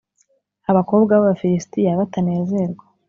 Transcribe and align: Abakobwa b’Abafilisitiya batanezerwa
Abakobwa 0.71 1.11
b’Abafilisitiya 1.19 1.91
batanezerwa 1.99 2.83